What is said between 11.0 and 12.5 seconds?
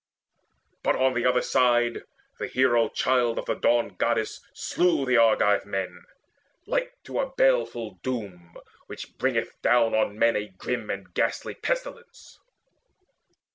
ghastly pestilence.